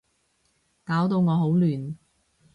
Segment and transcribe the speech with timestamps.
[0.83, 1.95] 搞到我好亂